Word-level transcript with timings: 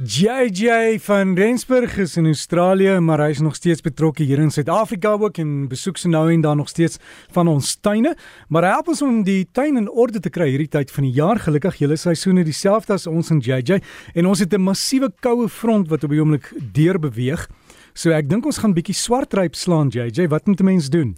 JJ 0.00 0.96
van 1.04 1.34
Rensburg 1.36 1.98
is 1.98 2.16
in 2.16 2.24
Australië, 2.24 2.94
maar 3.04 3.20
hy 3.20 3.34
is 3.34 3.42
nog 3.44 3.58
steeds 3.58 3.82
betrokke 3.84 4.24
hier 4.24 4.40
in 4.40 4.48
Suid-Afrika 4.50 5.10
ook 5.20 5.36
en 5.42 5.68
besoek 5.68 6.00
se 6.00 6.08
nou 6.08 6.22
en 6.32 6.40
dan 6.40 6.56
nog 6.56 6.70
steeds 6.72 6.96
van 7.36 7.48
ons 7.52 7.74
tuine. 7.84 8.14
Maar 8.48 8.64
hy 8.64 8.70
help 8.78 8.88
ons 8.94 9.02
om 9.04 9.20
die 9.28 9.44
tuin 9.52 9.76
in 9.76 9.90
orde 9.92 10.24
te 10.24 10.32
kry 10.32 10.48
hierdie 10.54 10.70
tyd 10.72 10.88
van 10.90 11.04
die 11.04 11.12
jaar. 11.12 11.36
Gelukkig 11.44 11.82
julle 11.82 12.00
seisoene 12.00 12.46
dieselfde 12.48 12.96
as 12.96 13.04
ons 13.06 13.28
en 13.28 13.44
JJ 13.44 13.82
en 14.14 14.26
ons 14.26 14.40
het 14.40 14.54
'n 14.54 14.64
massiewe 14.72 15.12
koue 15.20 15.48
front 15.48 15.90
wat 15.92 16.04
op 16.04 16.10
die 16.10 16.20
oomblik 16.20 16.48
deur 16.72 16.98
beweeg. 16.98 17.46
So 17.92 18.10
ek 18.10 18.28
dink 18.30 18.46
ons 18.46 18.58
gaan 18.58 18.72
bietjie 18.72 18.96
swart 18.96 19.34
ryp 19.34 19.54
slaan 19.54 19.90
JJ. 19.90 20.28
Wat 20.28 20.46
moet 20.46 20.60
'n 20.60 20.64
mens 20.64 20.88
doen? 20.88 21.16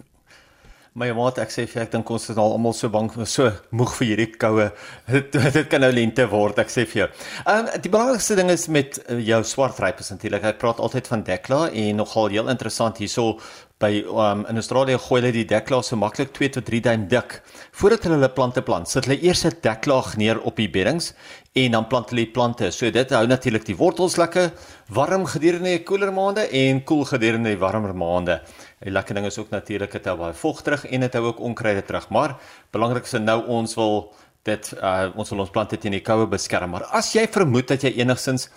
My 0.93 1.07
maat, 1.17 1.39
ek 1.41 1.49
sê 1.49 1.63
vir 1.65 1.87
ek 1.87 1.93
dink 1.95 2.11
ons 2.13 2.27
is 2.29 2.37
al 2.37 2.53
almal 2.53 2.75
so 2.77 2.91
bang, 2.93 3.07
so 3.25 3.47
moeg 3.73 3.95
vir 3.97 4.07
hierdie 4.11 4.27
koue. 4.37 4.67
Dit 5.09 5.33
dit 5.33 5.71
kan 5.73 5.81
nou 5.81 5.89
lente 5.89 6.27
word, 6.29 6.61
ek 6.61 6.73
sê 6.73 6.85
vir 6.85 6.99
jou. 6.99 7.07
Ehm 7.47 7.63
um, 7.63 7.71
die 7.81 7.93
belangrikste 7.95 8.37
ding 8.37 8.53
is 8.53 8.67
met 8.69 8.99
uh, 9.07 9.17
jou 9.25 9.39
swart 9.49 9.81
ryp 9.81 10.03
is 10.05 10.13
natuurlik. 10.13 10.45
Ek 10.51 10.61
praat 10.61 10.83
altyd 10.85 11.09
van 11.09 11.25
Dekla 11.25 11.63
en 11.71 12.03
nogal 12.03 12.29
heel 12.37 12.53
interessant 12.53 13.01
hierso 13.01 13.39
by 13.83 13.91
um, 14.07 14.45
in 14.51 14.61
Australië 14.61 14.99
gooi 15.03 15.19
hulle 15.21 15.33
die 15.35 15.47
deklaag 15.49 15.85
so 15.87 15.99
maklik 15.99 16.33
2 16.37 16.49
tot 16.57 16.67
3 16.69 16.81
duim 16.87 17.07
dik. 17.11 17.41
Voordat 17.81 18.07
hulle 18.07 18.19
hulle 18.21 18.31
plante 18.33 18.63
plant, 18.63 18.89
sit 18.89 19.09
hulle 19.09 19.19
eers 19.27 19.45
'n 19.49 19.59
deklaag 19.65 20.17
neer 20.17 20.41
op 20.41 20.57
die 20.57 20.69
beddings 20.71 21.13
en 21.55 21.73
dan 21.77 21.87
plant 21.89 22.11
hulle 22.11 22.25
die 22.25 22.33
plante. 22.33 22.71
So 22.71 22.91
dit 22.91 23.11
hou 23.11 23.27
natuurlik 23.27 23.65
die 23.67 23.77
wortels 23.77 24.17
lekker 24.17 24.53
warm 24.89 25.27
gedurende 25.27 25.77
die 25.77 25.85
koeler 25.85 26.13
maande 26.13 26.49
en 26.49 26.85
koel 26.85 27.05
gedurende 27.05 27.51
die 27.51 27.59
warmer 27.59 27.95
maande. 27.95 28.41
Die 28.83 28.91
lekker 28.91 29.15
ding 29.15 29.27
is 29.27 29.39
ook 29.39 29.51
natuurlik 29.51 29.93
dit 29.93 30.05
hou 30.07 30.17
baie 30.17 30.35
vog 30.35 30.63
terug 30.63 30.87
en 30.87 31.01
dit 31.01 31.15
hou 31.15 31.25
ook 31.27 31.41
onkruide 31.41 31.83
terug. 31.83 32.09
Maar 32.11 32.37
belangrikste 32.73 33.19
nou 33.19 33.43
ons 33.47 33.75
wil 33.75 34.15
dit 34.45 34.75
uh, 34.83 35.11
ons 35.15 35.31
wil 35.31 35.41
ons 35.41 35.51
plante 35.51 35.79
teen 35.79 35.93
die 35.93 36.03
koue 36.03 36.27
beskerm. 36.27 36.71
Maar 36.71 36.89
as 36.91 37.13
jy 37.15 37.27
vermoed 37.31 37.69
dat 37.69 37.83
jy 37.83 37.95
enigsins 37.99 38.49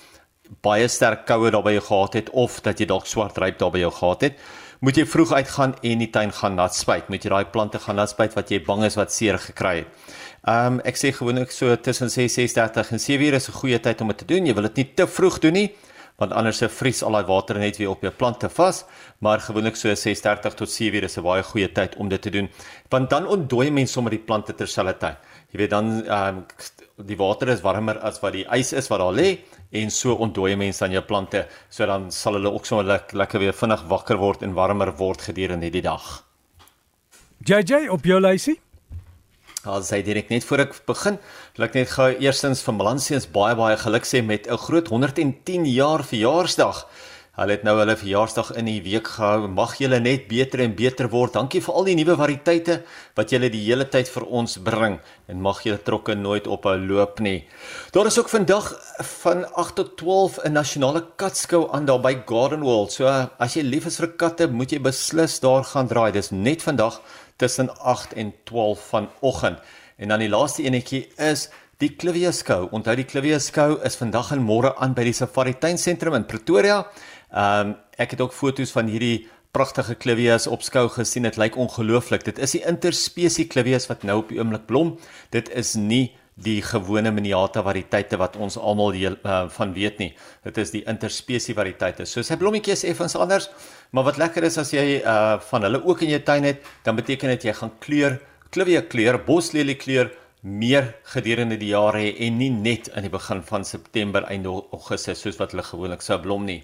baie 0.65 0.87
sterk 0.87 1.25
koue 1.25 1.51
daarby 1.51 1.79
gehad 1.81 2.13
het 2.13 2.29
of 2.29 2.59
dat 2.61 2.79
jy 2.79 2.85
dalk 2.89 3.07
swart 3.09 3.37
ryp 3.41 3.57
daarby 3.59 3.81
jou 3.81 3.91
gehad 3.91 4.21
het, 4.29 4.39
moet 4.79 4.97
jy 4.97 5.05
vroeg 5.05 5.31
uitgaan 5.31 5.75
en 5.81 6.03
die 6.03 6.09
tuin 6.09 6.31
gaan 6.31 6.55
nat 6.55 6.75
spuit. 6.75 7.09
Moet 7.09 7.23
jy 7.23 7.29
daai 7.29 7.45
plante 7.51 7.79
gaan 7.79 7.95
nat 7.95 8.09
spuit 8.09 8.33
wat 8.35 8.51
jy 8.51 8.61
bang 8.65 8.83
is 8.83 8.95
wat 8.99 9.13
seer 9.13 9.39
gekry 9.39 9.77
het. 9.83 9.87
Ehm 10.45 10.77
um, 10.77 10.81
ek 10.85 10.97
sê 10.97 11.11
gewoonlik 11.15 11.51
so 11.51 11.75
tussen 11.75 12.09
6:30 12.09 12.91
en 12.91 12.99
7:00 12.99 13.33
is 13.35 13.49
'n 13.49 13.59
goeie 13.61 13.79
tyd 13.79 14.01
om 14.01 14.07
dit 14.07 14.17
te 14.17 14.25
doen. 14.25 14.45
Jy 14.45 14.53
wil 14.53 14.67
dit 14.69 14.75
nie 14.75 14.93
te 14.93 15.07
vroeg 15.07 15.39
doen 15.39 15.53
nie 15.53 15.69
want 16.17 16.31
anders 16.31 16.57
se 16.57 16.69
vries 16.69 17.03
al 17.03 17.17
daai 17.17 17.25
water 17.27 17.59
net 17.59 17.77
weer 17.77 17.89
op 17.89 18.01
jou 18.01 18.11
plante 18.13 18.49
vas, 18.49 18.83
maar 19.19 19.39
gewoonlik 19.39 19.75
so 19.75 19.89
6:30 19.89 20.55
tot 20.55 20.69
7:00 20.69 21.03
is 21.03 21.17
'n 21.17 21.23
baie 21.23 21.43
goeie 21.43 21.71
tyd 21.71 21.95
om 21.95 22.09
dit 22.09 22.21
te 22.21 22.29
doen. 22.29 22.49
Want 22.89 23.09
dan 23.09 23.27
ontdooi 23.27 23.71
mense 23.71 23.93
sommer 23.93 24.11
die 24.11 24.25
plante 24.25 24.55
terselfdertyd. 24.55 25.17
Jy 25.51 25.57
weet 25.57 25.69
dan 25.69 26.05
ehm 26.05 26.37
um, 26.37 26.45
die 27.05 27.17
water 27.17 27.49
is 27.49 27.61
warmer 27.61 27.99
as 27.99 28.19
wat 28.21 28.33
die 28.33 28.45
ys 28.55 28.73
is 28.73 28.87
wat 28.87 28.99
daar 28.99 29.13
lê 29.13 29.39
en 29.71 29.91
so 29.91 30.13
ontdooi 30.13 30.55
mense 30.55 30.79
dan 30.79 30.91
jou 30.91 31.03
plante, 31.03 31.47
so 31.69 31.85
dan 31.85 32.11
sal 32.11 32.33
hulle 32.33 32.51
ook 32.51 32.65
sommer 32.65 32.85
lekker, 32.85 33.17
lekker 33.17 33.39
weer 33.39 33.53
vinnig 33.53 33.83
wakker 33.87 34.17
word 34.17 34.43
en 34.43 34.53
warmer 34.53 34.95
word 34.95 35.21
gedurende 35.21 35.69
die 35.69 35.81
dag. 35.81 36.23
JJ 37.45 37.87
op 37.89 38.05
jou 38.05 38.19
lysie? 38.21 38.64
As 39.65 39.89
hy 39.89 40.03
direk 40.05 40.29
net 40.29 40.45
voor 40.45 40.61
ek 40.61 40.75
begin, 40.85 41.15
wil 41.57 41.65
ek 41.65 41.73
net 41.73 41.89
gou 41.95 42.11
eerstens 42.21 42.59
vir 42.61 42.75
Melansiens 42.77 43.25
baie 43.33 43.55
baie 43.57 43.77
geluk 43.81 44.05
sê 44.05 44.21
met 44.21 44.45
'n 44.45 44.61
groot 44.61 44.87
110 44.93 45.65
jaar 45.65 46.03
verjaarsdag. 46.05 46.85
Hulle 47.35 47.57
het 47.57 47.65
nou 47.67 47.73
hulle 47.75 47.97
verjaarsdag 47.99 48.53
in 48.61 48.69
die 48.69 48.77
week 48.79 49.09
gehou. 49.11 49.49
Mag 49.51 49.73
julle 49.75 49.97
net 49.99 50.29
beter 50.29 50.61
en 50.63 50.75
beter 50.77 51.09
word. 51.11 51.33
Dankie 51.35 51.59
vir 51.65 51.75
al 51.75 51.89
die 51.89 51.95
nuwe 51.99 52.15
variëteite 52.15 52.77
wat 53.17 53.33
julle 53.35 53.49
die 53.51 53.63
hele 53.65 53.83
tyd 53.91 54.07
vir 54.07 54.23
ons 54.39 54.53
bring 54.63 54.95
en 55.27 55.41
mag 55.43 55.59
julle 55.65 55.81
trokke 55.83 56.15
nooit 56.15 56.47
ophou 56.47 56.77
loop 56.79 57.19
nie. 57.19 57.41
Daar 57.91 58.07
is 58.07 58.19
ook 58.21 58.31
vandag 58.31 58.69
van 59.09 59.43
8 59.51 59.75
tot 59.75 59.97
12 59.99 60.39
'n 60.45 60.53
nasionale 60.53 61.03
katskou 61.17 61.67
aan 61.75 61.85
daar 61.85 61.99
by 61.99 62.23
Garden 62.25 62.63
World. 62.63 62.91
So 62.91 63.05
as 63.37 63.53
jy 63.55 63.63
lief 63.63 63.85
is 63.85 63.99
vir 63.99 64.15
katte, 64.15 64.47
moet 64.47 64.71
jy 64.71 64.79
beslis 64.79 65.39
daar 65.39 65.63
gaan 65.63 65.87
draai. 65.87 66.11
Dis 66.11 66.31
net 66.31 66.63
vandag 66.63 67.01
tussen 67.35 67.69
8 67.79 68.13
en 68.13 68.33
12 68.45 68.79
vanoggend. 68.79 69.59
En 69.97 70.07
dan 70.07 70.19
die 70.19 70.29
laaste 70.29 70.63
enetjie 70.63 71.07
is 71.17 71.49
die 71.83 71.95
Clivia 71.99 72.31
skou. 72.31 72.69
Onthou 72.71 72.95
die 72.95 73.05
Clivia 73.07 73.39
skou 73.39 73.75
is 73.83 73.97
vandag 73.99 74.31
en 74.31 74.43
môre 74.43 74.71
aan 74.79 74.93
by 74.95 75.03
die 75.03 75.13
Safari 75.13 75.57
Tuin 75.59 75.77
Sentrum 75.77 76.15
in 76.15 76.25
Pretoria. 76.25 76.85
Ehm 77.35 77.69
um, 77.69 77.75
ek 77.95 78.11
het 78.11 78.21
ook 78.21 78.33
foto's 78.35 78.71
van 78.75 78.89
hierdie 78.91 79.27
pragtige 79.55 79.95
Clivias 79.95 80.47
op 80.51 80.63
skou 80.63 80.89
gesien. 80.91 81.23
Dit 81.23 81.37
lyk 81.39 81.55
ongelooflik. 81.55 82.25
Dit 82.27 82.39
is 82.39 82.57
die 82.57 82.63
interspesie 82.67 83.47
Clivias 83.47 83.87
wat 83.87 84.03
nou 84.03 84.17
op 84.23 84.31
die 84.31 84.39
oomblik 84.39 84.65
blom. 84.67 84.97
Dit 85.31 85.51
is 85.55 85.75
nie 85.79 86.11
die 86.35 86.59
gewone 86.59 87.13
miniata 87.15 87.63
variëteite 87.63 88.19
wat 88.19 88.35
ons 88.35 88.57
almal 88.59 88.95
uh, 88.99 89.45
van 89.55 89.71
weet 89.75 90.01
nie. 90.03 90.09
Dit 90.43 90.59
is 90.59 90.73
die 90.73 90.83
interspesie 90.91 91.55
variëteite. 91.55 92.03
So 92.07 92.23
sy 92.27 92.35
blommetjies 92.39 92.83
effens 92.83 93.15
anders, 93.15 93.47
maar 93.95 94.03
wat 94.09 94.19
lekker 94.19 94.43
is 94.43 94.59
as 94.59 94.73
jy 94.75 94.99
uh 94.99 95.39
van 95.49 95.63
hulle 95.63 95.79
ook 95.85 96.03
in 96.03 96.11
jou 96.11 96.21
tuin 96.27 96.43
het, 96.43 96.63
dan 96.83 96.99
beteken 96.99 97.31
dit 97.35 97.47
jy 97.47 97.55
gaan 97.55 97.71
kleur, 97.79 98.19
klivie 98.51 98.81
kleur, 98.91 99.21
boslelie 99.23 99.77
kleur 99.79 100.11
meer 100.45 100.91
gedurende 101.15 101.57
die 101.57 101.71
jaar 101.71 101.95
hê 101.97 102.11
en 102.27 102.35
nie 102.37 102.51
net 102.51 102.91
aan 102.93 103.07
die 103.07 103.13
begin 103.13 103.41
van 103.47 103.63
September 103.65 104.27
einde 104.29 104.51
Augustus 104.75 105.23
soos 105.23 105.39
wat 105.39 105.55
hulle 105.55 105.63
gewoonlik 105.65 106.03
sou 106.03 106.19
blom 106.21 106.43
nie. 106.45 106.61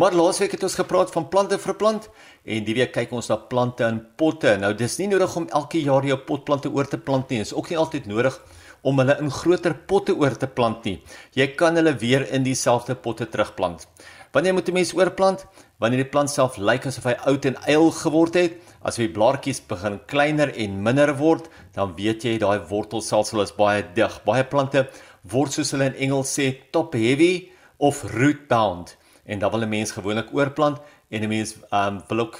Maar 0.00 0.14
laasweek 0.16 0.54
het 0.56 0.62
ons 0.64 0.78
gepraat 0.78 1.10
van 1.12 1.28
plante 1.28 1.58
vir 1.60 1.76
plant 1.76 2.08
en 2.48 2.64
die 2.64 2.74
week 2.78 2.94
kyk 2.94 3.10
ons 3.12 3.28
na 3.28 3.36
plante 3.36 3.84
in 3.84 4.00
potte. 4.16 4.54
Nou 4.60 4.72
dis 4.76 4.96
nie 5.02 5.10
nodig 5.10 5.34
om 5.36 5.48
elke 5.52 5.82
jaar 5.84 6.06
jou 6.06 6.16
potplante 6.28 6.70
oor 6.72 6.88
te 6.88 6.98
plant 6.98 7.28
nie. 7.28 7.42
Dit 7.42 7.50
is 7.50 7.56
ook 7.56 7.68
nie 7.68 7.80
altyd 7.80 8.08
nodig 8.08 8.38
om 8.88 8.98
hulle 8.98 9.18
in 9.20 9.30
groter 9.30 9.74
potte 9.86 10.14
oor 10.16 10.34
te 10.38 10.48
plant 10.48 10.88
nie. 10.88 10.96
Jy 11.36 11.52
kan 11.58 11.76
hulle 11.78 11.92
weer 12.00 12.24
in 12.32 12.46
dieselfde 12.46 12.96
potte 12.98 13.28
terugplant. 13.30 13.84
Wanneer 14.32 14.54
moet 14.54 14.68
'n 14.68 14.72
mens 14.72 14.94
oorplant? 14.94 15.46
Wanneer 15.78 16.02
die 16.04 16.10
plant 16.10 16.30
self 16.30 16.56
lyk 16.56 16.86
asof 16.86 17.04
hy 17.04 17.16
oud 17.26 17.44
en 17.44 17.56
eil 17.66 17.90
geword 17.90 18.34
het, 18.34 18.52
as 18.82 18.96
die 18.96 19.08
blaartjies 19.08 19.60
begin 19.60 20.00
kleiner 20.06 20.56
en 20.56 20.82
minder 20.82 21.16
word, 21.18 21.48
dan 21.74 21.94
weet 21.96 22.24
jy 22.24 22.38
daai 22.38 22.66
wortelstelsel 22.68 23.42
is 23.42 23.52
baie 23.52 23.84
dig. 23.94 24.24
Baie 24.24 24.44
plante 24.44 24.88
word 25.22 25.52
soos 25.52 25.70
hulle 25.70 25.84
in 25.84 25.94
Engels 25.94 26.38
sê 26.38 26.56
top 26.72 26.94
heavy 26.94 27.50
of 27.78 28.04
root 28.14 28.48
bound 28.48 28.96
en 29.24 29.38
dan 29.38 29.50
wil 29.50 29.62
'n 29.62 29.68
mens 29.68 29.92
gewoonlik 29.92 30.34
oorplant 30.34 30.78
en 31.10 31.22
'n 31.22 31.28
mens 31.28 31.56
um, 31.70 32.02
wil 32.08 32.20
ook 32.20 32.38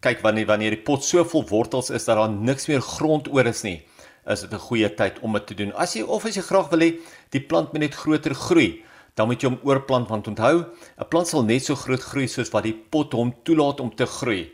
kyk 0.00 0.20
wanneer 0.20 0.46
wanneer 0.46 0.70
die 0.70 0.82
pot 0.82 1.04
so 1.04 1.24
vol 1.24 1.44
wortels 1.48 1.90
is 1.90 2.04
dat 2.04 2.16
daar 2.16 2.30
niks 2.30 2.66
meer 2.66 2.80
grond 2.80 3.28
oor 3.28 3.46
is 3.46 3.62
nie 3.62 3.82
is 4.26 4.40
dit 4.40 4.52
'n 4.52 4.58
goeie 4.58 4.94
tyd 4.94 5.18
om 5.20 5.32
dit 5.32 5.46
te 5.46 5.54
doen. 5.54 5.72
As 5.74 5.94
jy 5.94 6.02
of 6.02 6.24
as 6.24 6.36
jy 6.36 6.42
graag 6.42 6.70
wil 6.70 6.80
hê 6.80 7.00
die 7.30 7.40
plant 7.40 7.72
moet 7.72 7.80
net 7.80 7.94
groter 7.94 8.34
groei, 8.34 8.84
dan 9.14 9.26
moet 9.28 9.42
jy 9.42 9.48
hom 9.48 9.58
oorplant 9.62 10.08
want 10.08 10.28
onthou, 10.28 10.64
'n 10.98 11.08
plant 11.08 11.26
sal 11.26 11.42
net 11.42 11.64
so 11.64 11.74
groot 11.74 12.00
groei 12.00 12.26
soos 12.26 12.50
wat 12.50 12.62
die 12.62 12.72
pot 12.90 13.12
hom 13.12 13.34
toelaat 13.44 13.80
om 13.80 13.94
te 13.94 14.06
groei. 14.06 14.50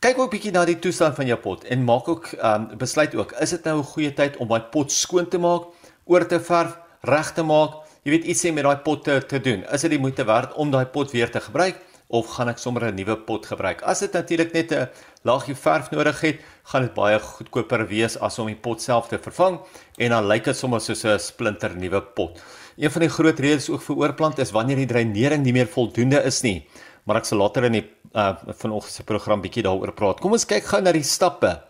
Kyk 0.00 0.18
ook 0.18 0.30
bietjie 0.30 0.52
na 0.52 0.64
die 0.64 0.78
toestand 0.78 1.16
van 1.16 1.26
jou 1.26 1.38
pot 1.38 1.64
en 1.64 1.84
maak 1.84 2.08
ook 2.08 2.32
um, 2.42 2.78
besluit 2.78 3.14
ook, 3.14 3.32
is 3.32 3.50
dit 3.50 3.64
nou 3.64 3.78
'n 3.78 3.84
goeie 3.84 4.14
tyd 4.14 4.36
om 4.36 4.48
daai 4.48 4.60
pot 4.70 4.92
skoon 4.92 5.28
te 5.28 5.38
maak, 5.38 5.62
oor 6.04 6.26
te 6.26 6.40
verf, 6.40 6.78
reg 7.02 7.32
te 7.32 7.42
maak? 7.42 7.87
Jy 8.04 8.10
weet 8.10 8.24
iets 8.24 8.44
sê 8.44 8.52
met 8.52 8.64
daai 8.64 8.82
pot 8.84 9.04
te, 9.04 9.18
te 9.26 9.40
doen. 9.40 9.64
Is 9.72 9.80
dit 9.80 9.90
die 9.90 9.98
moeite 10.00 10.24
werd 10.24 10.54
om 10.54 10.70
daai 10.70 10.86
pot 10.86 11.10
weer 11.10 11.30
te 11.30 11.40
gebruik? 11.40 11.76
of 12.08 12.28
gaan 12.32 12.48
ek 12.48 12.58
sommer 12.58 12.88
'n 12.88 12.94
nuwe 12.96 13.16
pot 13.16 13.46
gebruik? 13.46 13.82
As 13.82 14.00
dit 14.00 14.12
natuurlik 14.12 14.52
net 14.52 14.72
'n 14.72 14.88
laagie 15.24 15.54
verf 15.54 15.90
nodig 15.90 16.20
het, 16.20 16.40
gaan 16.64 16.82
dit 16.82 16.94
baie 16.94 17.18
goedkoper 17.18 17.86
wees 17.86 18.16
as 18.16 18.38
om 18.38 18.46
die 18.46 18.56
pot 18.56 18.80
self 18.80 19.08
te 19.08 19.18
vervang 19.18 19.60
en 19.98 20.10
dan 20.10 20.26
lyk 20.26 20.44
dit 20.44 20.56
sommer 20.56 20.80
soos 20.80 21.04
'n 21.04 21.18
splinter 21.18 21.76
nuwe 21.76 22.00
pot. 22.00 22.40
Een 22.78 22.90
van 22.90 23.00
die 23.00 23.10
groot 23.10 23.38
redes 23.38 23.68
ook 23.68 23.82
vir 23.82 23.96
oorplant 23.96 24.38
is 24.38 24.50
wanneer 24.50 24.76
die 24.76 24.86
dreinering 24.86 25.44
nie 25.44 25.52
meer 25.52 25.66
voldoende 25.66 26.22
is 26.24 26.42
nie. 26.42 26.66
Maar 27.04 27.16
ek 27.16 27.24
sal 27.24 27.38
later 27.38 27.64
in 27.64 27.72
die 27.72 27.90
uh, 28.14 28.36
vanoggend 28.46 28.92
se 28.92 29.02
program 29.04 29.40
bietjie 29.40 29.62
daaroor 29.62 29.92
praat. 29.92 30.20
Kom 30.20 30.32
ons 30.32 30.46
kyk 30.46 30.64
gou 30.64 30.80
na 30.80 30.92
die 30.92 31.02
stappe. 31.02 31.62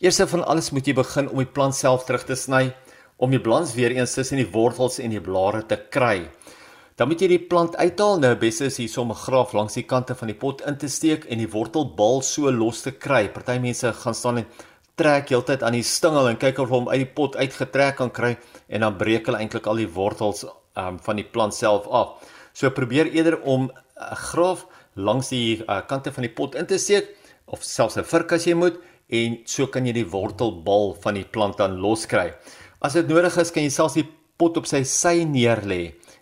Eerste 0.00 0.26
van 0.26 0.44
alles 0.44 0.70
moet 0.70 0.86
jy 0.86 0.94
begin 0.94 1.28
om 1.28 1.38
die 1.38 1.46
plant 1.46 1.74
self 1.74 2.04
terug 2.04 2.24
te 2.24 2.34
sny 2.34 2.74
om 3.18 3.30
die 3.34 3.40
balans 3.42 3.74
weer 3.74 3.94
eens 3.96 4.14
tussen 4.14 4.38
die 4.38 4.50
wortels 4.52 4.98
en 5.02 5.10
die 5.10 5.22
blare 5.22 5.64
te 5.66 5.76
kry. 5.90 6.28
Dan 6.98 7.10
moet 7.10 7.20
jy 7.22 7.28
die 7.30 7.44
plant 7.50 7.76
uithaal. 7.78 8.18
Nou 8.18 8.32
beste 8.38 8.66
is 8.66 8.78
hier 8.78 8.90
om 8.98 9.10
'n 9.10 9.14
graaf 9.14 9.52
langs 9.52 9.74
die 9.74 9.86
kante 9.86 10.14
van 10.14 10.28
die 10.28 10.38
pot 10.38 10.62
in 10.66 10.76
te 10.76 10.88
steek 10.88 11.24
en 11.30 11.38
die 11.38 11.50
wortelbal 11.50 12.22
so 12.22 12.50
los 12.50 12.82
te 12.82 12.90
kry. 12.90 13.28
Party 13.28 13.58
mense 13.58 13.92
gaan 13.92 14.14
staan 14.14 14.38
en 14.38 14.46
trek 14.96 15.28
heeltyd 15.28 15.62
aan 15.62 15.72
die 15.72 15.82
stingel 15.82 16.28
en 16.28 16.36
kyk 16.36 16.58
of 16.58 16.68
hom 16.68 16.88
uit 16.88 16.98
die 16.98 17.12
pot 17.14 17.36
uitgetrek 17.36 17.96
kan 17.96 18.10
kry 18.10 18.36
en 18.68 18.80
dan 18.80 18.96
breek 18.96 19.26
hulle 19.26 19.38
eintlik 19.38 19.66
al 19.66 19.76
die 19.76 19.86
wortels 19.94 20.44
um, 20.76 20.98
van 20.98 21.16
die 21.16 21.24
plant 21.24 21.54
self 21.54 21.86
af. 21.86 22.18
So 22.52 22.70
probeer 22.70 23.06
eerder 23.12 23.40
om 23.42 23.70
'n 23.70 23.70
uh, 23.70 24.14
graaf 24.14 24.66
langs 24.94 25.28
die 25.28 25.62
uh, 25.62 25.80
kante 25.86 26.12
van 26.12 26.22
die 26.22 26.34
pot 26.34 26.54
in 26.54 26.66
te 26.66 26.78
steek 26.78 27.14
of 27.46 27.62
selfs 27.62 27.96
'n 27.96 28.04
vurk 28.04 28.32
as 28.32 28.46
jy 28.46 28.54
moet 28.54 28.78
en 29.08 29.38
so 29.44 29.66
kan 29.66 29.86
jy 29.86 29.92
die 29.92 30.10
wortelbal 30.10 30.96
van 31.00 31.14
die 31.14 31.24
plant 31.24 31.56
dan 31.56 31.78
loskry. 31.78 32.32
As 32.78 32.94
dit 32.94 33.08
nodig 33.10 33.34
is, 33.42 33.50
kan 33.50 33.64
jy 33.64 33.70
selfs 33.74 33.96
die 33.98 34.06
pot 34.38 34.54
op 34.60 34.68
sy 34.70 34.84
sy 34.86 35.24
neer 35.26 35.64
lê 35.66 35.80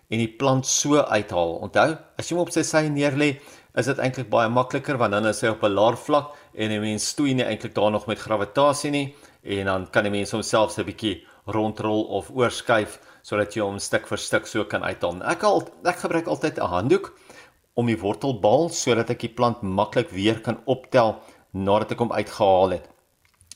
en 0.09 0.17
die 0.17 0.31
plant 0.39 0.65
so 0.65 0.97
uithaal. 0.97 1.59
Onthou, 1.67 1.91
as 2.17 2.25
jy 2.25 2.33
hom 2.33 2.47
op 2.47 2.53
sy 2.55 2.63
sy 2.65 2.87
neerlê, 2.89 3.35
is 3.77 3.85
dit 3.91 3.99
eintlik 4.01 4.31
baie 4.31 4.49
makliker 4.49 4.97
want 4.97 5.13
dan 5.13 5.29
is 5.29 5.43
hy 5.45 5.51
op 5.53 5.61
'n 5.63 5.75
laer 5.75 5.97
vlak 6.05 6.33
en 6.55 6.71
'n 6.71 6.81
mens 6.81 7.05
stoei 7.13 7.35
nie 7.35 7.45
eintlik 7.45 7.75
daar 7.75 7.91
nog 7.91 8.07
met 8.07 8.17
gravitasie 8.17 8.91
nie 8.91 9.13
en 9.43 9.65
dan 9.65 9.85
kan 9.85 10.05
'n 10.05 10.11
mens 10.11 10.31
homself 10.31 10.71
so 10.71 10.81
'n 10.81 10.85
bietjie 10.85 11.21
rondrol 11.45 12.03
of 12.09 12.31
oorskuif 12.31 12.99
sodat 13.21 13.53
jy 13.53 13.61
hom 13.61 13.77
stuk 13.77 14.07
vir 14.07 14.17
stuk 14.17 14.47
so 14.47 14.63
kan 14.63 14.81
uithaal. 14.81 15.21
Ek 15.23 15.43
al 15.43 15.61
ek 15.85 15.97
gebruik 15.97 16.27
altyd 16.27 16.57
'n 16.57 16.73
handdoek 16.73 17.13
om 17.75 17.85
die 17.85 18.01
wortelbal 18.01 18.69
sodat 18.69 19.09
ek 19.11 19.19
die 19.19 19.35
plant 19.35 19.61
maklik 19.61 20.09
weer 20.09 20.41
kan 20.41 20.57
optel 20.65 21.21
nadat 21.53 21.91
ek 21.91 21.99
hom 21.99 22.11
uitgehaal 22.11 22.69
het. 22.71 22.89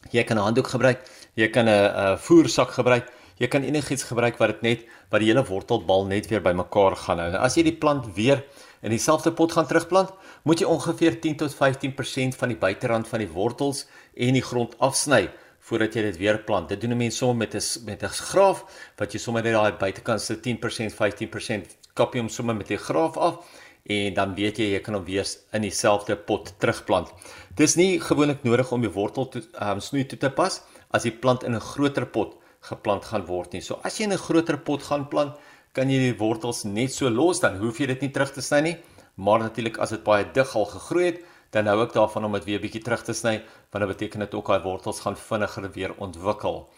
Jy 0.10 0.24
kan 0.24 0.38
'n 0.38 0.42
handdoek 0.42 0.68
gebruik, 0.68 1.00
jy 1.36 1.48
kan 1.48 1.70
'n 1.70 2.18
voersak 2.18 2.72
gebruik, 2.72 3.06
jy 3.38 3.48
kan 3.48 3.64
enigiets 3.64 4.04
gebruik 4.04 4.38
wat 4.38 4.48
dit 4.48 4.62
net 4.62 4.80
wat 5.10 5.22
die 5.22 5.28
hele 5.28 5.44
wortelbal 5.44 6.06
net 6.06 6.28
weer 6.28 6.42
bymekaar 6.42 6.96
gaan 6.96 7.20
hou. 7.20 7.32
As 7.38 7.56
jy 7.56 7.64
die 7.64 7.78
plant 7.78 8.06
weer 8.16 8.44
in 8.82 8.90
dieselfde 8.90 9.32
pot 9.32 9.52
gaan 9.52 9.68
terugplant, 9.68 10.12
moet 10.44 10.60
jy 10.60 10.66
ongeveer 10.66 11.20
10 11.22 11.38
tot 11.38 11.54
15% 11.54 12.36
van 12.36 12.50
die 12.50 12.58
buiterand 12.58 13.08
van 13.08 13.20
die 13.20 13.30
wortels 13.30 13.86
en 14.16 14.34
die 14.34 14.46
grond 14.46 14.76
afsny 14.80 15.30
voordat 15.60 15.96
jy 15.96 16.02
dit 16.02 16.18
weer 16.18 16.40
plant. 16.44 16.70
Dit 16.70 16.82
doen 16.82 16.92
'n 16.92 16.98
mens 16.98 17.18
sommer 17.18 17.38
met 17.38 17.56
'n 17.56 17.86
met 17.86 18.04
'n 18.04 18.10
graaf 18.10 18.66
wat 18.98 19.14
jy 19.14 19.20
sommer 19.20 19.44
net 19.44 19.54
daai 19.54 19.72
buitekant 19.72 20.22
se 20.22 20.36
10%, 20.36 20.94
15% 20.94 21.78
kap 21.94 22.14
jy 22.14 22.20
hom 22.20 22.30
sommer 22.30 22.56
met 22.56 22.72
'n 22.72 22.78
graaf 22.78 23.18
af 23.18 23.46
en 23.84 24.14
dan 24.14 24.36
weet 24.36 24.60
jy 24.60 24.72
jy 24.74 24.82
kan 24.86 24.96
hom 24.96 25.06
weer 25.06 25.28
in 25.54 25.62
dieselfde 25.62 26.16
pot 26.16 26.54
terugplant. 26.60 27.10
Dis 27.58 27.76
nie 27.76 28.00
gewoonlik 28.00 28.44
nodig 28.44 28.72
om 28.72 28.82
die 28.82 28.92
wortel 28.94 29.30
te 29.30 29.42
um, 29.62 29.82
snoei 29.82 30.06
toe 30.06 30.20
te 30.20 30.30
pas 30.30 30.62
as 30.92 31.04
die 31.08 31.12
plant 31.12 31.44
in 31.44 31.56
'n 31.56 31.60
groter 31.74 32.06
pot 32.06 32.38
geplant 32.62 33.06
gaan 33.06 33.26
word 33.26 33.54
nie. 33.54 33.62
So 33.62 33.80
as 33.84 33.98
jy 33.98 34.06
in 34.06 34.14
'n 34.14 34.18
groter 34.18 34.58
pot 34.58 34.84
gaan 34.84 35.08
plant, 35.10 35.36
kan 35.74 35.90
jy 35.90 36.00
die 36.12 36.18
wortels 36.20 36.64
net 36.64 36.92
so 36.92 37.10
los 37.10 37.40
dan 37.40 37.58
hoef 37.58 37.80
jy 37.80 37.88
dit 37.88 38.02
nie 38.02 38.12
terug 38.12 38.32
te 38.34 38.42
sny 38.42 38.62
nie. 38.62 38.78
Maar 39.16 39.40
natuurlik 39.40 39.78
as 39.78 39.90
dit 39.90 40.04
baie 40.04 40.26
dig 40.34 40.56
al 40.56 40.66
gegroei 40.66 41.06
het, 41.06 41.20
dan 41.52 41.68
hou 41.68 41.82
ek 41.84 41.94
daarvan 41.94 42.26
om 42.26 42.34
dit 42.34 42.46
weer 42.46 42.60
bietjie 42.60 42.84
terug 42.84 43.04
te 43.04 43.14
sny 43.14 43.42
want 43.72 43.84
dit 43.84 43.92
beteken 43.98 44.20
dit 44.20 44.34
ook 44.34 44.48
daai 44.48 44.64
wortels 44.64 45.00
gaan 45.00 45.16
vinniger 45.16 45.72
weer 45.72 45.94
ontwikkel. 45.98 46.70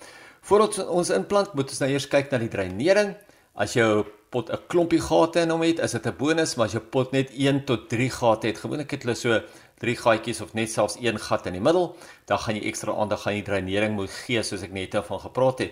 Voordat 0.42 0.88
ons 0.88 1.10
inplant, 1.10 1.54
moet 1.54 1.70
ons 1.70 1.80
nou 1.80 1.90
eers 1.90 2.08
kyk 2.08 2.32
na 2.32 2.38
die 2.38 2.52
dreinering. 2.52 3.16
As 3.54 3.76
jou 3.78 4.02
pot 4.34 4.50
'n 4.50 4.58
klompie 4.68 5.00
gate 5.00 5.42
in 5.42 5.52
hom 5.54 5.62
het, 5.62 5.80
is 5.80 5.92
dit 5.92 6.08
'n 6.08 6.18
bonus, 6.18 6.56
maar 6.56 6.66
as 6.66 6.74
jou 6.74 6.82
pot 6.82 7.12
net 7.12 7.30
1 7.38 7.66
tot 7.66 7.88
3 7.90 8.10
gate 8.10 8.48
het, 8.48 8.58
gewoonlik 8.58 8.92
het 8.92 9.04
hulle 9.04 9.16
so 9.16 9.42
3 9.78 9.96
gaatjies 9.96 10.42
of 10.42 10.54
net 10.54 10.72
selfs 10.72 10.98
een 11.00 11.20
gat 11.20 11.46
in 11.46 11.54
die 11.54 11.62
middel, 11.62 11.96
dan 12.26 12.40
gaan 12.40 12.56
jy 12.56 12.66
ekstra 12.66 12.94
aandag 12.94 13.28
aan 13.28 13.34
die 13.34 13.44
dreinering 13.44 13.94
moet 13.96 14.10
gee 14.10 14.42
soos 14.44 14.64
ek 14.64 14.72
net 14.72 14.92
daarvan 14.92 15.20
gepraat 15.20 15.60
het. 15.60 15.72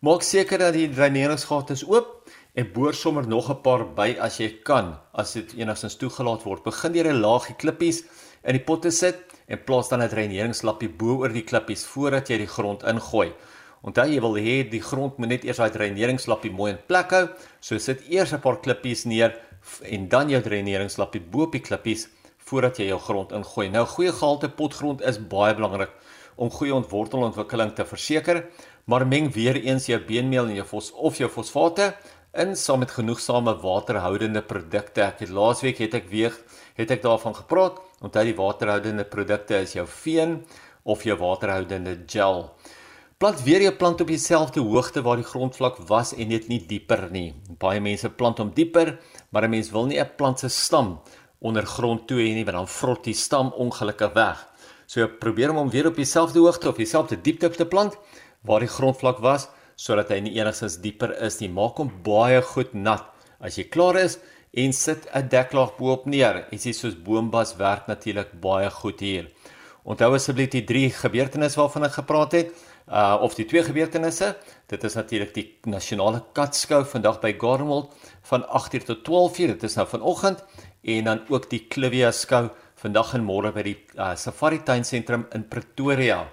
Maak 0.00 0.22
seker 0.22 0.58
dat 0.58 0.74
die 0.74 0.88
dreineringsgate 0.88 1.72
is 1.72 1.84
oop 1.88 2.28
en 2.54 2.72
boor 2.72 2.92
sommer 2.92 3.26
nog 3.26 3.48
'n 3.48 3.62
paar 3.62 3.86
by 3.94 4.16
as 4.20 4.36
jy 4.38 4.60
kan, 4.62 4.98
as 5.14 5.32
dit 5.32 5.54
enigstens 5.54 5.96
toegelaat 5.96 6.42
word. 6.44 6.62
Begin 6.62 6.92
deur 6.92 7.08
'n 7.08 7.20
laagie 7.20 7.56
klippies 7.56 8.04
in 8.44 8.52
die 8.52 8.64
potte 8.64 8.90
sit 8.90 9.16
en 9.48 9.64
plaas 9.64 9.88
dan 9.88 10.02
'n 10.02 10.08
dreineringslappie 10.08 10.88
bo 10.88 11.20
oor 11.22 11.32
die 11.32 11.44
klippies 11.44 11.86
voordat 11.86 12.28
jy 12.28 12.36
die 12.38 12.46
grond 12.46 12.82
ingooi. 12.82 13.32
Onthou 13.84 14.06
jy 14.08 14.20
wil 14.24 14.38
hê 14.40 14.56
die 14.64 14.80
grond 14.80 15.18
moet 15.20 15.28
net 15.28 15.42
eers 15.44 15.60
daai 15.60 15.72
dreineringslappie 15.74 16.52
mooi 16.56 16.70
in 16.72 16.80
plek 16.88 17.10
hou, 17.12 17.24
so 17.60 17.78
sit 17.78 18.00
eers 18.08 18.32
'n 18.32 18.40
paar 18.40 18.60
klippies 18.64 19.04
neer 19.04 19.36
en 19.84 20.08
dan 20.08 20.30
jou 20.30 20.40
dreineringslappie 20.40 21.20
bo 21.20 21.44
op 21.44 21.52
die 21.52 21.60
klippies 21.60 22.08
voordat 22.48 22.78
jy 22.78 22.88
jou 22.88 22.98
grond 22.98 23.32
ingooi. 23.32 23.68
Nou 23.68 23.84
goeie 23.84 24.12
gehalte 24.12 24.48
potgrond 24.48 25.02
is 25.02 25.18
baie 25.18 25.54
belangrik 25.54 25.90
om 26.36 26.50
goeie 26.50 26.74
ontwortelontwikkeling 26.74 27.74
te 27.74 27.84
verseker, 27.84 28.44
maar 28.86 29.06
meng 29.06 29.30
weer 29.32 29.56
eens 29.56 29.86
jou 29.86 30.00
beenmeel 30.00 30.48
en 30.48 30.56
jou 30.56 30.66
fos 30.66 30.90
of 30.92 31.18
jou 31.18 31.28
fosfate 31.28 31.94
in 32.34 32.56
saam 32.56 32.80
met 32.82 32.90
genoegsame 32.90 33.54
waterhoudende 33.62 34.42
produkte. 34.42 35.02
Ek 35.02 35.20
het 35.22 35.30
laasweek 35.30 35.78
het 35.78 35.94
ek 35.94 36.08
weer 36.10 36.32
het 36.74 36.90
ek 36.90 37.02
daarvan 37.02 37.34
gepraat. 37.34 37.78
Onthou 38.02 38.24
die 38.24 38.36
waterhoudende 38.36 39.04
produkte 39.04 39.60
is 39.60 39.76
jou 39.76 39.86
veen 39.86 40.40
of 40.84 41.04
jou 41.04 41.16
waterhoudende 41.20 42.00
gel. 42.10 42.50
Plant 43.18 43.42
weer 43.46 43.62
jou 43.62 43.72
plant 43.78 44.00
op 44.02 44.08
dieselfde 44.10 44.60
hoogte 44.60 45.02
waar 45.06 45.20
die 45.20 45.26
grondvlak 45.28 45.76
was 45.86 46.10
en 46.18 46.32
net 46.34 46.48
nie 46.50 46.58
dieper 46.66 47.06
nie. 47.14 47.28
Baie 47.62 47.78
mense 47.80 48.10
plant 48.10 48.40
hom 48.42 48.50
dieper, 48.54 48.98
maar 49.30 49.44
'n 49.44 49.50
mens 49.50 49.70
wil 49.70 49.86
nie 49.86 50.00
'n 50.00 50.16
plant 50.16 50.38
se 50.38 50.48
stam 50.48 51.00
onder 51.40 51.66
grond 51.66 52.08
toe 52.08 52.18
hê 52.18 52.34
nie, 52.34 52.44
want 52.44 52.56
dan 52.56 52.68
vrot 52.68 53.04
die 53.04 53.14
stam 53.14 53.52
ongelukkig 53.52 54.12
weg. 54.14 54.48
So 54.86 55.06
probeer 55.06 55.50
om 55.50 55.56
hom 55.56 55.70
weer 55.70 55.86
op 55.86 55.96
dieselfde 55.96 56.38
hoogte 56.38 56.68
of 56.68 56.76
dieselfde 56.76 57.16
diepte 57.22 57.50
te 57.50 57.66
plant 57.66 57.96
waar 58.42 58.60
die 58.60 58.68
grondvlak 58.68 59.18
was 59.18 59.48
sodat 59.76 60.08
hy 60.08 60.20
nie 60.20 60.34
enigstens 60.38 60.80
dieper 60.80 61.22
is 61.22 61.38
nie. 61.40 61.48
Maak 61.48 61.76
hom 61.76 61.90
baie 62.02 62.42
goed 62.42 62.74
nat. 62.74 63.04
As 63.40 63.56
jy 63.56 63.64
klaar 63.64 63.96
is, 63.96 64.18
en 64.54 64.72
sit 64.72 65.06
'n 65.12 65.28
deklaag 65.28 65.76
bo-op 65.76 66.06
neer. 66.06 66.46
Ietsie 66.50 66.72
soos 66.72 66.94
boombas 66.94 67.56
werk 67.56 67.86
natuurlik 67.86 68.40
baie 68.40 68.70
goed 68.70 69.00
hier. 69.00 69.30
Onthou 69.84 70.14
asseblief 70.14 70.50
die 70.50 70.64
drie 70.64 70.90
gebeurtenisse 70.90 71.60
waarvan 71.60 71.84
ek 71.84 71.92
gepraat 71.92 72.32
het, 72.32 72.52
uh 72.88 73.18
of 73.20 73.34
die 73.34 73.46
twee 73.48 73.62
gebeurtenisse. 73.64 74.34
Dit 74.66 74.84
is 74.84 74.94
natuurlik 74.94 75.34
die 75.34 75.46
nasionale 75.70 76.22
katskou 76.32 76.84
vandag 76.84 77.20
by 77.20 77.34
Gardenwold 77.38 77.92
van 78.30 78.44
8:00 78.44 78.84
tot 78.84 79.04
12:00. 79.08 79.46
Dit 79.56 79.62
is 79.62 79.74
nou 79.74 79.86
vanoggend 79.88 80.44
en 80.82 81.04
dan 81.04 81.20
ook 81.28 81.50
die 81.50 81.66
Clivia 81.68 82.12
skou 82.12 82.48
vandag 82.76 83.14
en 83.14 83.24
môre 83.24 83.52
by 83.52 83.62
die 83.62 83.76
uh, 83.96 84.14
Safari 84.16 84.62
tuinsentrum 84.62 85.26
in 85.32 85.48
Pretoria. 85.48 86.26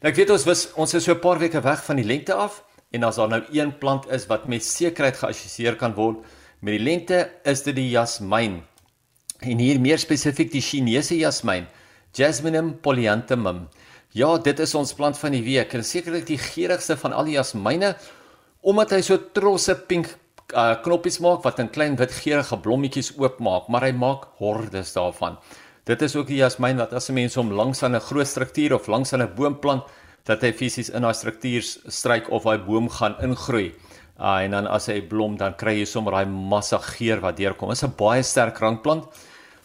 Nou 0.00 0.10
ek 0.10 0.16
weet 0.16 0.30
ons 0.30 0.44
was 0.44 0.72
ons 0.74 0.94
is 0.94 1.04
so 1.04 1.12
'n 1.12 1.20
paar 1.20 1.38
weke 1.38 1.60
weg 1.60 1.84
van 1.84 1.96
die 1.96 2.04
lente 2.04 2.34
af 2.34 2.64
en 2.90 3.04
as 3.04 3.16
daar 3.16 3.28
nou 3.28 3.42
een 3.52 3.78
plant 3.78 4.10
is 4.10 4.26
wat 4.26 4.48
met 4.48 4.64
sekerheid 4.64 5.16
geassosieer 5.16 5.76
kan 5.76 5.94
word 5.94 6.24
Met 6.64 6.78
die 6.78 6.84
lente 6.84 7.18
is 7.44 7.60
dit 7.66 7.76
die 7.76 7.90
jasmyn. 7.92 8.62
En 9.44 9.58
hier 9.60 9.76
meer 9.84 10.00
spesifiek 10.00 10.48
die 10.48 10.62
Chinese 10.64 11.18
jasmyn, 11.18 11.66
Jasminum 12.16 12.70
polyanthemum. 12.80 13.66
Ja, 14.14 14.36
dit 14.38 14.60
is 14.62 14.72
ons 14.78 14.92
plant 14.94 15.18
van 15.18 15.34
die 15.34 15.42
week 15.42 15.72
en 15.74 15.82
sekerlik 15.82 16.28
die 16.28 16.38
geurigste 16.38 16.94
van 17.00 17.12
al 17.18 17.26
die 17.26 17.34
jasmyne 17.34 17.96
omdat 18.62 18.92
hy 18.94 19.00
so 19.02 19.18
trosse 19.34 19.74
pink 19.88 20.06
uh, 20.54 20.76
knoppies 20.84 21.18
maak 21.24 21.42
wat 21.42 21.58
in 21.58 21.70
klein 21.74 21.96
wit 21.98 22.14
geurende 22.20 22.60
blommetjies 22.62 23.10
oopmaak, 23.18 23.66
maar 23.66 23.82
hy 23.82 23.90
maak 23.98 24.28
hordes 24.38 24.94
daarvan. 24.94 25.34
Dit 25.90 26.04
is 26.06 26.14
ook 26.14 26.30
die 26.30 26.38
jasmyn 26.38 26.78
wat 26.78 26.94
as 26.94 27.10
'n 27.10 27.14
mens 27.18 27.34
hom 27.34 27.50
langs 27.50 27.82
aan 27.82 27.96
'n 27.96 28.06
groot 28.06 28.26
struktuur 28.26 28.74
of 28.74 28.86
langs 28.86 29.12
aan 29.12 29.22
'n 29.22 29.34
boom 29.34 29.58
plant, 29.58 29.82
dat 30.24 30.42
hy 30.42 30.52
fisies 30.52 30.90
in 30.90 31.02
daai 31.02 31.14
struktuur 31.14 31.62
stryk 31.88 32.30
of 32.30 32.44
daai 32.44 32.58
boom 32.58 32.88
gaan 32.88 33.16
ingroei. 33.20 33.74
Uh, 34.20 34.44
en 34.44 34.50
dan 34.50 34.66
as 34.66 34.86
hy 34.86 35.00
blom 35.02 35.36
dan 35.36 35.56
kry 35.56 35.80
jy 35.80 35.86
sommer 35.86 36.12
daai 36.12 36.26
massa 36.26 36.78
geur 36.78 37.20
wat 37.20 37.36
deurkom. 37.36 37.68
Dit 37.68 37.82
is 37.82 37.84
'n 37.84 37.96
baie 37.98 38.22
sterk 38.22 38.58
rankplant 38.58 39.04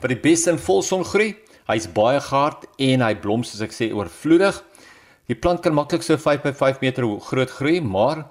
wat 0.02 0.10
die 0.10 0.19
beste 0.19 0.50
in 0.50 0.57
volson 0.57 1.06
groei. 1.06 1.38
Hy's 1.69 1.86
baie 1.94 2.18
gehard 2.18 2.63
en 2.81 3.04
hy 3.06 3.12
blom 3.21 3.44
soos 3.45 3.62
ek 3.62 3.75
sê 3.75 3.92
oorvloedig. 3.94 4.56
Die 5.30 5.38
plant 5.38 5.62
kan 5.62 5.75
maklik 5.77 6.01
so 6.01 6.18
5 6.18 6.42
by 6.42 6.54
5 6.57 6.80
meter 6.81 7.06
groot 7.21 7.51
groei, 7.54 7.77
maar 7.77 8.24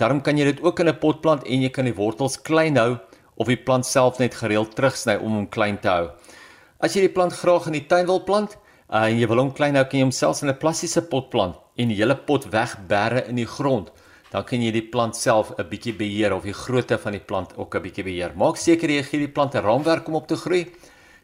daarom 0.00 0.22
kan 0.24 0.40
jy 0.40 0.46
dit 0.48 0.62
ook 0.64 0.80
in 0.80 0.88
'n 0.88 0.96
pot 0.96 1.20
plant 1.20 1.44
en 1.44 1.62
jy 1.62 1.68
kan 1.68 1.84
die 1.84 1.94
wortels 1.94 2.40
klein 2.40 2.76
hou 2.76 2.96
of 3.36 3.46
die 3.48 3.56
plant 3.56 3.84
self 3.84 4.18
net 4.18 4.34
gereeld 4.34 4.74
terugsny 4.74 5.16
om 5.20 5.32
hom 5.32 5.46
klein 5.46 5.76
te 5.76 5.88
hou. 5.88 6.10
As 6.80 6.96
jy 6.96 7.02
die 7.02 7.12
plant 7.12 7.32
graag 7.32 7.66
in 7.66 7.72
die 7.72 7.86
tuin 7.86 8.06
wil 8.06 8.20
plant 8.20 8.56
uh, 8.88 9.04
en 9.04 9.18
jy 9.18 9.28
wil 9.28 9.38
hom 9.38 9.52
klein 9.52 9.76
hou, 9.76 9.84
kan 9.84 10.00
jy 10.00 10.04
hom 10.04 10.12
selfs 10.12 10.42
in 10.42 10.48
'n 10.48 10.58
plastiese 10.58 11.02
pot 11.02 11.30
plant 11.30 11.56
en 11.76 11.88
die 11.88 12.00
hele 12.00 12.16
pot 12.16 12.48
wegberre 12.50 13.28
in 13.28 13.36
die 13.36 13.46
grond 13.46 13.90
dan 14.30 14.44
kan 14.46 14.62
jy 14.62 14.70
die 14.70 14.88
plant 14.88 15.16
self 15.16 15.52
'n 15.58 15.68
bietjie 15.68 15.92
beheer 15.92 16.32
of 16.32 16.44
die 16.44 16.54
grootte 16.54 16.98
van 16.98 17.12
die 17.12 17.26
plant 17.30 17.56
ook 17.56 17.74
'n 17.74 17.82
bietjie 17.82 18.04
beheer. 18.04 18.32
Maak 18.36 18.56
seker 18.56 18.88
jy 18.88 19.02
gee 19.02 19.18
die 19.18 19.34
plant 19.34 19.54
'n 19.54 19.62
raamwerk 19.62 20.08
om 20.08 20.14
op 20.14 20.26
te 20.28 20.36
groei. 20.36 20.66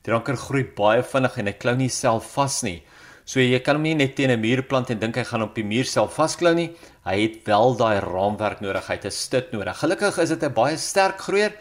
Die 0.07 0.13
ranker 0.15 0.37
groei 0.39 0.63
baie 0.63 1.03
vinnig 1.03 1.35
en 1.41 1.49
hy 1.51 1.53
klou 1.59 1.75
nie 1.75 1.91
self 1.91 2.29
vas 2.37 2.61
nie. 2.63 2.79
So 3.27 3.43
jy 3.43 3.59
kan 3.59 3.75
hom 3.75 3.83
nie 3.83 3.97
net 3.99 4.15
teen 4.15 4.31
'n 4.31 4.41
muur 4.41 4.63
plant 4.71 4.91
en 4.91 5.01
dink 5.01 5.17
hy 5.17 5.25
gaan 5.25 5.43
op 5.43 5.55
die 5.57 5.65
muur 5.65 5.85
self 5.85 6.15
vasklou 6.15 6.55
nie. 6.55 6.71
Hy 7.05 7.17
het 7.23 7.45
wel 7.45 7.75
daai 7.75 7.99
raamwerk 7.99 8.61
nodig. 8.61 8.87
Hy 8.87 8.95
het 8.95 9.07
'n 9.07 9.11
stut 9.11 9.53
nodig. 9.53 9.77
Gelukkig 9.77 10.19
is 10.19 10.29
dit 10.29 10.43
'n 10.45 10.55
baie 10.55 10.77
sterk 10.77 11.19
groeier. 11.19 11.53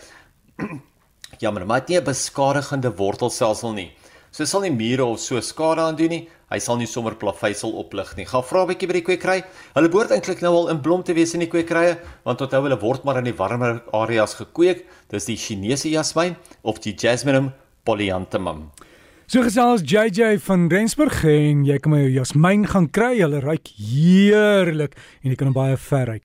Jammer, 1.42 1.66
maar 1.66 1.80
dit 1.80 1.90
nie 1.90 1.98
'n 1.98 2.04
beskadigende 2.04 2.96
wortelstelsel 2.96 3.74
nie. 3.74 3.92
So 4.32 4.46
sal 4.46 4.62
nie 4.62 4.72
mure 4.72 5.06
of 5.06 5.20
so 5.20 5.42
skade 5.42 5.82
aan 5.82 5.96
doen 5.96 6.10
nie. 6.10 6.30
Hy 6.52 6.60
sal 6.60 6.78
nie 6.78 6.86
sommer 6.86 7.16
plaveisel 7.16 7.72
oplig 7.72 8.16
nie. 8.16 8.26
Gaan 8.26 8.44
vra 8.44 8.62
'n 8.62 8.68
bietjie 8.68 8.88
by 8.88 8.94
die 8.94 9.02
kweekry. 9.02 9.44
Hulle 9.74 9.90
behoort 9.90 10.12
eintlik 10.12 10.42
nou 10.42 10.54
al 10.54 10.70
in 10.70 10.82
blom 10.82 11.02
te 11.04 11.14
wees 11.14 11.34
in 11.34 11.40
die 11.40 11.50
kweekrye, 11.50 11.98
want 12.24 12.42
onthou 12.42 12.62
hulle 12.62 12.80
word 12.80 13.04
maar 13.06 13.18
in 13.18 13.24
die 13.24 13.34
warmer 13.34 13.82
areas 13.92 14.36
gekweek. 14.36 14.86
Dis 15.10 15.26
die 15.26 15.36
Chinese 15.36 15.90
jasmyn 15.90 16.36
of 16.62 16.80
die 16.80 16.94
Jasminum 16.94 17.54
polyanthemum. 17.86 18.70
So 19.26 19.42
gesels 19.42 19.82
JJ 19.82 20.36
van 20.46 20.68
Rensburg 20.70 21.24
en 21.26 21.64
jy 21.66 21.80
kan 21.82 21.96
my 21.96 22.04
jasmyn 22.14 22.68
gaan 22.70 22.92
kry. 22.94 23.16
Hulle 23.24 23.40
ruik 23.42 23.72
heerlik 23.74 24.94
en 25.24 25.32
jy 25.32 25.38
kan 25.40 25.50
hom 25.50 25.58
baie 25.58 25.78
ver 25.88 26.12
ry. 26.12 26.20